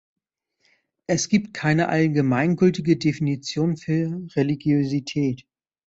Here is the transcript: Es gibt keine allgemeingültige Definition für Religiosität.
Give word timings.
Es 1.05 1.29
gibt 1.29 1.53
keine 1.53 1.89
allgemeingültige 1.89 2.97
Definition 2.97 3.77
für 3.77 4.25
Religiosität. 4.35 5.45